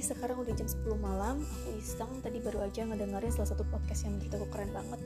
[0.00, 1.36] sekarang udah jam 10 malam.
[1.42, 5.00] Aku iseng tadi baru aja ngedengerin salah satu podcast yang menurut aku keren banget.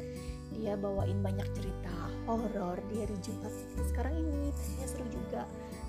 [0.55, 1.95] Dia bawain banyak cerita
[2.29, 3.53] horor di hari Jumat
[3.89, 4.53] Sekarang ini.
[4.55, 5.43] Pastinya seru juga.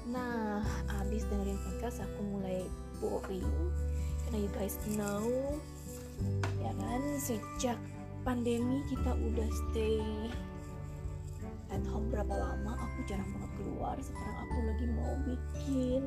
[0.10, 0.66] Nah
[1.04, 2.66] abis dengerin podcast aku mulai
[2.98, 3.52] boring.
[4.26, 5.28] Karena you guys know
[6.60, 7.78] Ya kan sejak
[8.28, 10.04] pandemi kita udah stay
[11.70, 12.76] at home berapa lama?
[12.76, 13.96] Aku jarang banget keluar.
[14.02, 16.04] Sekarang aku lagi mau bikin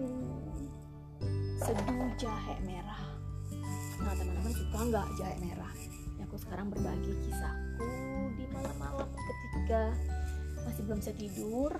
[1.62, 2.98] seduh jahe merah.
[4.02, 5.70] Nah teman-teman suka nggak jahe merah?
[6.18, 7.86] Ya, aku sekarang berbagi kisahku
[8.34, 9.94] di malam-malam ketika
[10.66, 11.70] masih belum bisa tidur.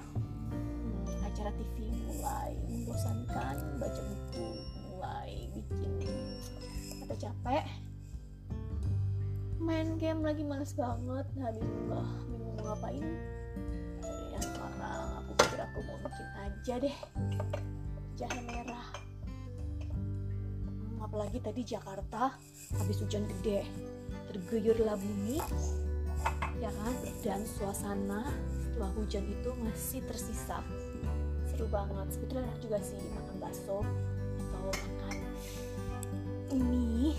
[0.55, 4.49] Hmm, acara TV mulai membosankan baca buku
[4.87, 5.93] mulai bikin
[7.03, 7.67] kata capek.
[9.59, 13.03] Main game lagi males banget nah bingung lah bingung mau ngapain.
[14.31, 16.97] Ya sekarang aku pikir aku mau bikin aja deh
[18.15, 18.72] jahe merah
[21.13, 22.33] apalagi tadi Jakarta
[22.81, 23.69] habis hujan gede.
[24.33, 25.45] Terguyurlah bumi
[26.57, 26.97] ya kan?
[27.21, 28.33] Dan suasana
[28.65, 30.65] setelah hujan itu masih tersisa.
[31.53, 32.17] Seru banget.
[32.17, 33.85] Sebetulnya enak juga sih makan bakso
[34.41, 35.17] atau makan
[36.57, 37.13] ini.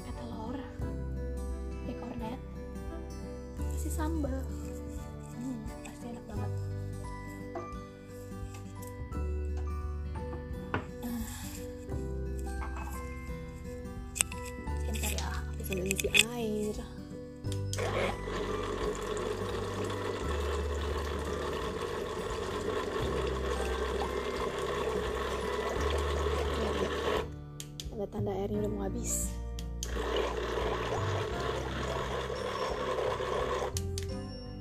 [0.00, 0.56] Pakai telur
[1.84, 2.40] pakai kornet
[3.76, 4.40] kasih sambal.
[5.36, 5.60] Hmm,
[15.66, 16.78] sambil isi air
[27.90, 29.34] tanda-tanda airnya udah mau habis.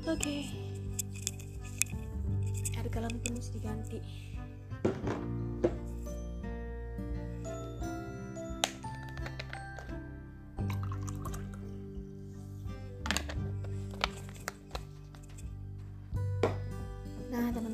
[0.09, 0.49] Oke.
[2.73, 3.99] Air galon pun mesti diganti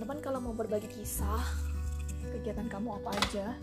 [0.02, 1.46] teman-teman kalau mau berbagi kisah,
[2.34, 3.54] kegiatan kamu apa aja?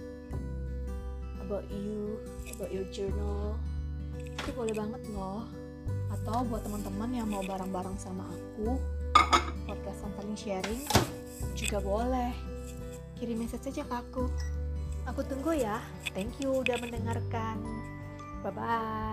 [1.42, 2.22] About you,
[2.54, 3.58] about your journal,
[4.22, 5.50] itu boleh banget loh.
[6.14, 8.78] Atau buat teman-teman yang mau bareng-bareng sama aku,
[9.66, 10.82] podcastan saling sharing,
[11.58, 12.30] juga boleh.
[13.18, 14.30] Kirim message aja ke aku.
[15.10, 15.82] Aku tunggu ya.
[16.14, 17.58] Thank you udah mendengarkan.
[18.46, 19.07] Bye-bye.